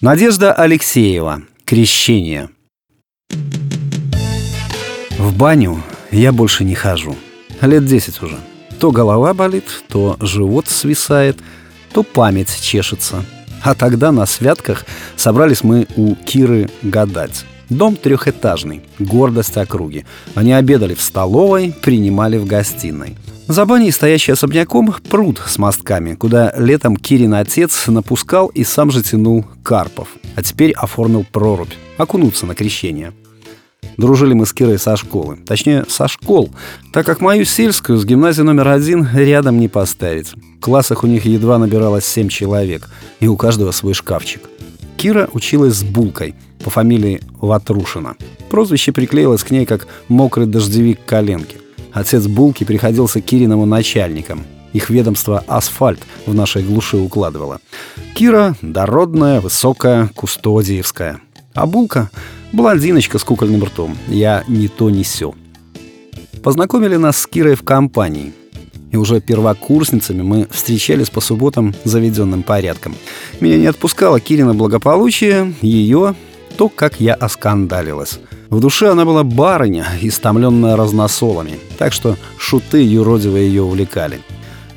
[0.00, 1.42] Надежда Алексеева.
[1.66, 2.48] Крещение.
[5.18, 7.16] В баню я больше не хожу.
[7.60, 8.38] Лет десять уже.
[8.78, 11.36] То голова болит, то живот свисает,
[11.92, 13.26] то память чешется.
[13.62, 14.86] А тогда на святках
[15.16, 17.44] собрались мы у Киры гадать.
[17.68, 20.06] Дом трехэтажный, гордость округи.
[20.34, 23.18] Они обедали в столовой, принимали в гостиной.
[23.50, 29.02] За баней, стоящий особняком, пруд с мостками, куда летом Кирин отец напускал и сам же
[29.02, 30.06] тянул карпов.
[30.36, 33.12] А теперь оформил прорубь, окунуться на крещение.
[33.96, 35.36] Дружили мы с Кирой со школы.
[35.44, 36.50] Точнее, со школ,
[36.92, 40.32] так как мою сельскую с гимназией номер один рядом не поставить.
[40.58, 42.88] В классах у них едва набиралось семь человек,
[43.18, 44.42] и у каждого свой шкафчик.
[44.96, 48.14] Кира училась с Булкой по фамилии Ватрушина.
[48.48, 51.59] Прозвище приклеилось к ней как «мокрый дождевик коленки».
[51.92, 54.44] Отец Булки приходился Кириному начальником.
[54.72, 57.60] Их ведомство «Асфальт» в нашей глуши укладывало.
[58.14, 61.20] Кира– дородная, высокая, кустодиевская.
[61.54, 62.10] А Булка–
[62.52, 63.98] блондиночка с кукольным ртом.
[64.06, 65.34] Я не то не сё.
[66.42, 68.32] Познакомили нас с Кирой в компании.
[68.92, 72.94] И уже первокурсницами мы встречались по субботам заведенным порядком.
[73.40, 76.14] Меня не отпускало Кирина благополучие, ее–
[76.60, 78.20] то, как я оскандалилась.
[78.50, 84.20] В душе она была барыня, истомленная разносолами, так что шуты юродивые ее увлекали.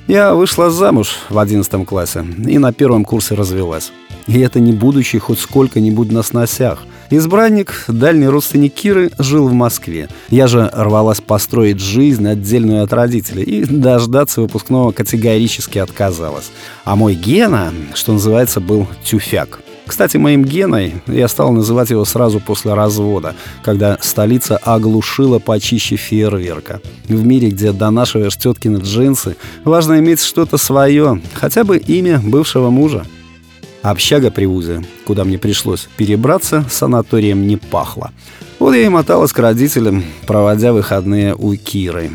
[0.07, 3.91] Я вышла замуж в одиннадцатом классе и на первом курсе развелась.
[4.27, 6.83] И это не будучи хоть сколько-нибудь на сносях.
[7.09, 10.07] Избранник, дальний родственник Киры, жил в Москве.
[10.29, 16.51] Я же рвалась построить жизнь отдельную от родителей и дождаться выпускного категорически отказалась.
[16.85, 19.61] А мой Гена, что называется, был тюфяк.
[19.85, 26.81] Кстати, моим Геной я стал называть его сразу после развода, когда столица оглушила почище фейерверка.
[27.07, 33.05] В мире, где донашиваешь теткины джинсы, важно иметь что-то свое, хотя бы имя бывшего мужа.
[33.81, 38.11] Общага при ВУЗе, куда мне пришлось перебраться, санаторием не пахло.
[38.59, 42.11] Вот я и моталась к родителям, проводя выходные у Киры.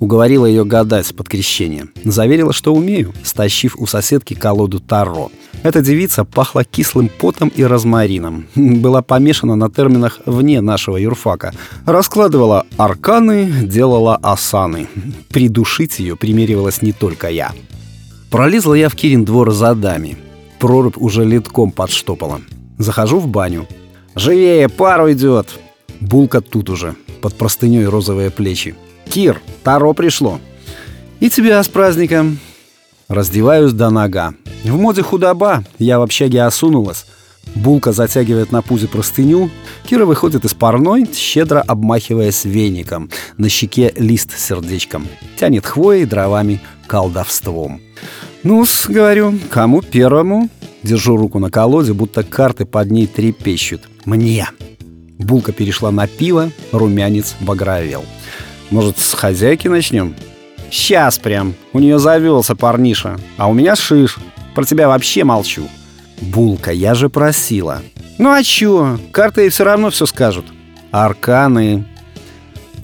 [0.00, 1.86] Уговорила ее гадать под крещение.
[2.04, 5.30] Заверила, что умею, стащив у соседки колоду Таро.
[5.62, 8.46] Эта девица пахла кислым потом и розмарином.
[8.54, 11.52] Была помешана на терминах вне нашего юрфака.
[11.84, 14.88] Раскладывала арканы, делала асаны.
[15.30, 17.52] Придушить ее примеривалась не только я.
[18.30, 20.16] Пролезла я в Кирин двор за дами.
[20.60, 22.40] Прорубь уже литком подштопала.
[22.78, 23.66] Захожу в баню.
[24.14, 25.58] «Живее, пару идет!»
[26.00, 28.74] Булка тут уже, под простыней розовые плечи.
[29.10, 30.40] «Кир, Таро пришло!»
[31.20, 32.38] «И тебя с праздником!»
[33.08, 34.34] Раздеваюсь до нога.
[34.64, 37.06] В моде худоба, я в общаге осунулась.
[37.54, 39.50] Булка затягивает на пузе простыню.
[39.86, 43.10] Кира выходит из парной, щедро обмахиваясь веником.
[43.38, 45.08] На щеке лист сердечком.
[45.38, 47.80] Тянет хвоей, дровами, колдовством.
[48.42, 50.50] ну говорю, кому первому?»
[50.82, 53.82] Держу руку на колоде, будто карты под ней трепещут.
[54.04, 54.48] «Мне!»
[55.18, 58.04] Булка перешла на пиво, румянец багровел.
[58.70, 60.14] «Может, с хозяйки начнем?»
[60.70, 61.54] «Сейчас прям.
[61.72, 63.18] У нее завелся парниша.
[63.36, 64.18] А у меня шиш.
[64.54, 65.68] Про тебя вообще молчу».
[66.20, 67.82] «Булка, я же просила».
[68.18, 68.98] «Ну а чё?
[69.12, 70.46] Карты все равно все скажут».
[70.90, 71.84] «Арканы».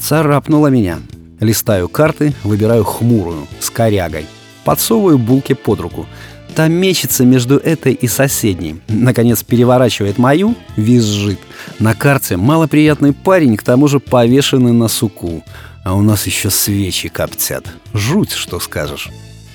[0.00, 0.98] Царапнула меня.
[1.40, 4.26] Листаю карты, выбираю хмурую, с корягой.
[4.64, 6.06] Подсовываю булке под руку.
[6.54, 8.76] Та мечется между этой и соседней.
[8.88, 11.40] Наконец переворачивает мою, визжит.
[11.80, 15.42] На карте малоприятный парень, к тому же повешенный на суку.
[15.84, 17.66] А у нас еще свечи коптят.
[17.92, 19.10] Жуть, что скажешь.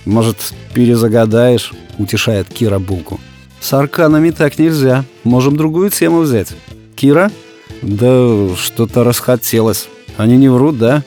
[0.05, 1.71] Может, перезагадаешь?
[1.97, 3.19] Утешает Кира булку.
[3.61, 5.05] С арканами так нельзя.
[5.23, 6.49] Можем другую тему взять.
[6.95, 7.31] Кира?
[7.81, 9.87] Да что-то расхотелось.
[10.17, 11.03] Они не врут, да?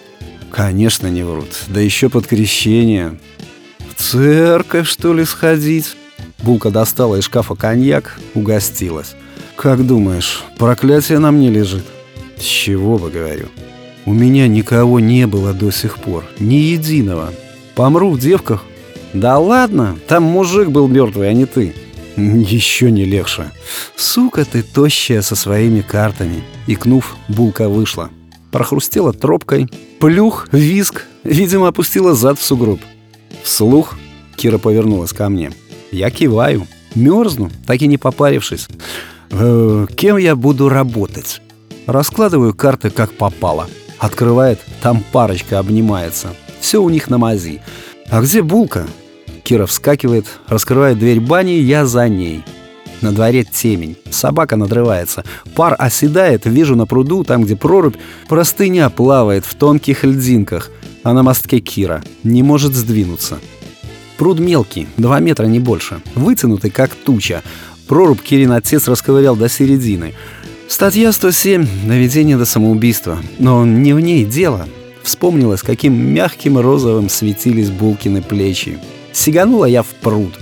[0.51, 1.49] Конечно, не врут.
[1.69, 3.19] Да еще под крещение.
[4.03, 5.97] Церковь, что ли, сходить?
[6.43, 9.15] Булка достала из шкафа коньяк, угостилась.
[9.55, 11.85] Как думаешь, проклятие на мне лежит?
[12.37, 13.47] С чего бы, говорю.
[14.05, 16.25] У меня никого не было до сих пор.
[16.41, 17.33] Ни единого.
[17.77, 18.65] Помру в девках.
[19.13, 21.73] Да ладно, там мужик был мертвый, а не ты.
[22.17, 23.53] Еще не легче.
[23.95, 26.43] Сука ты тощая со своими картами.
[26.67, 28.11] Икнув, булка вышла.
[28.51, 29.69] Прохрустела тропкой.
[30.01, 31.07] Плюх, виск.
[31.23, 32.81] Видимо, опустила зад в сугроб.
[33.43, 33.97] Вслух
[34.37, 35.53] Кира повернулась ко мне.
[35.91, 36.67] Я киваю.
[36.95, 38.69] Мерзну, так и не попарившись.
[39.31, 41.41] Э, кем я буду работать?
[41.87, 43.69] Раскладываю карты как попало.
[43.99, 46.35] Открывает, там парочка обнимается.
[46.61, 47.63] Все у них на мази.
[48.11, 48.87] А где булка?
[49.43, 52.45] Кира вскакивает, раскрывает дверь бани, я за ней.
[53.01, 53.97] На дворе темень.
[54.11, 55.25] Собака надрывается.
[55.55, 57.97] Пар оседает, вижу на пруду, там, где прорубь,
[58.29, 60.71] простыня плавает в тонких льдинках,
[61.03, 62.03] а на мостке Кира.
[62.25, 63.39] Не может сдвинуться.
[64.17, 66.01] Пруд мелкий, два метра не больше.
[66.15, 67.43] Вытянутый, как туча.
[67.89, 70.15] Проруб Кирин отец расковырял до середины.
[70.69, 73.19] Статья 107 «Наведение до самоубийства».
[73.39, 74.67] Но не в ней дело.
[75.03, 78.79] Вспомнилось, каким мягким розовым светились Булкины плечи.
[79.13, 80.33] Сиганула я в пруд,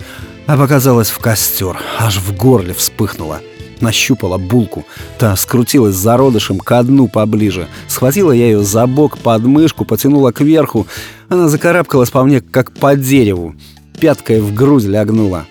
[0.47, 1.81] а показалась в костер.
[1.99, 3.41] Аж в горле вспыхнула.
[3.81, 4.85] Нащупала булку.
[5.19, 7.67] Та скрутилась зародышем ко дну поближе.
[7.89, 10.87] Схватила я ее за бок под мышку, потянула кверху.
[11.29, 13.55] Она закарабкалась по мне, как по дереву.
[13.99, 15.47] Пяткой в грудь лягнула.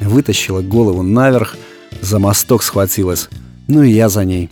[0.00, 1.56] Вытащила голову наверх,
[2.00, 3.28] за мосток схватилась.
[3.68, 4.48] Ну и я за ней.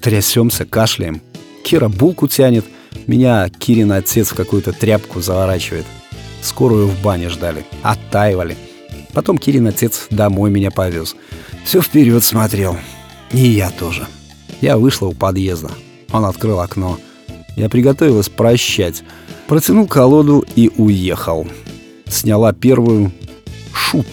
[0.00, 1.20] Трясемся, кашляем.
[1.64, 2.64] Кира булку тянет,
[3.06, 5.84] меня Кирин отец в какую-то тряпку заворачивает.
[6.42, 8.56] Скорую в бане ждали, оттаивали.
[9.12, 11.16] Потом Кирин отец домой меня повез.
[11.64, 12.76] Все вперед смотрел.
[13.32, 14.06] И я тоже.
[14.60, 15.70] Я вышла у подъезда.
[16.12, 16.98] Он открыл окно.
[17.56, 19.02] Я приготовилась прощать.
[19.46, 21.46] Протянул колоду и уехал.
[22.08, 23.12] Сняла первую
[23.72, 24.06] шут.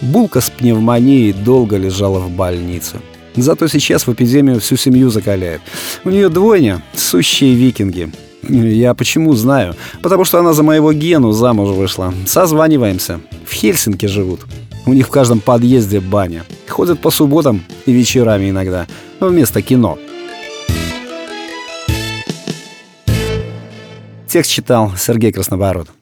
[0.00, 3.00] Булка с пневмонией долго лежала в больнице.
[3.34, 5.60] Зато сейчас в эпидемию всю семью закаляет.
[6.04, 8.10] У нее двойня, сущие викинги.
[8.48, 9.74] Я почему знаю?
[10.02, 12.12] Потому что она за моего Гену замуж вышла.
[12.26, 13.20] Созваниваемся.
[13.46, 14.40] В Хельсинки живут.
[14.86, 16.44] У них в каждом подъезде баня.
[16.68, 18.86] Ходят по субботам и вечерами иногда.
[19.20, 19.98] Вместо кино.
[24.26, 25.88] Текст читал Сергей Краснобород.